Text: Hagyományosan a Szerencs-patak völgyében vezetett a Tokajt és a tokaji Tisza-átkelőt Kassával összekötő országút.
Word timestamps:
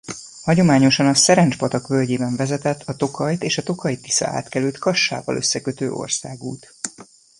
Hagyományosan 0.43 1.05
a 1.07 1.13
Szerencs-patak 1.13 1.87
völgyében 1.87 2.35
vezetett 2.35 2.81
a 2.85 2.95
Tokajt 2.95 3.43
és 3.43 3.57
a 3.57 3.63
tokaji 3.63 3.99
Tisza-átkelőt 3.99 4.77
Kassával 4.77 5.35
összekötő 5.35 5.91
országút. 5.91 6.73